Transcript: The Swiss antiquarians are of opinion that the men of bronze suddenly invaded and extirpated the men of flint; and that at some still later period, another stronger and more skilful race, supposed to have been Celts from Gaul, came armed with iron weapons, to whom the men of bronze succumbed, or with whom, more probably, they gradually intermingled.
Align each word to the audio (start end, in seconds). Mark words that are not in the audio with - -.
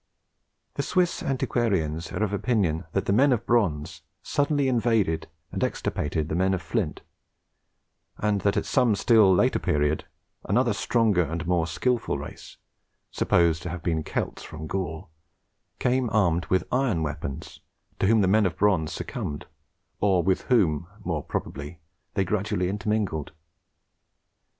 The 0.77 0.81
Swiss 0.81 1.21
antiquarians 1.21 2.11
are 2.11 2.23
of 2.23 2.33
opinion 2.33 2.85
that 2.93 3.05
the 3.05 3.13
men 3.13 3.31
of 3.31 3.45
bronze 3.45 4.01
suddenly 4.23 4.67
invaded 4.67 5.27
and 5.51 5.63
extirpated 5.63 6.27
the 6.27 6.33
men 6.33 6.55
of 6.55 6.61
flint; 6.63 7.01
and 8.17 8.41
that 8.41 8.57
at 8.57 8.65
some 8.65 8.95
still 8.95 9.31
later 9.31 9.59
period, 9.59 10.05
another 10.45 10.73
stronger 10.73 11.21
and 11.21 11.45
more 11.45 11.67
skilful 11.67 12.17
race, 12.17 12.57
supposed 13.11 13.61
to 13.61 13.69
have 13.69 13.83
been 13.83 14.01
Celts 14.03 14.41
from 14.41 14.65
Gaul, 14.65 15.11
came 15.77 16.09
armed 16.09 16.47
with 16.47 16.63
iron 16.71 17.03
weapons, 17.03 17.59
to 17.99 18.07
whom 18.07 18.21
the 18.21 18.27
men 18.27 18.47
of 18.47 18.57
bronze 18.57 18.91
succumbed, 18.91 19.45
or 19.99 20.23
with 20.23 20.45
whom, 20.49 20.87
more 21.05 21.21
probably, 21.21 21.79
they 22.15 22.25
gradually 22.25 22.69
intermingled. 22.69 23.33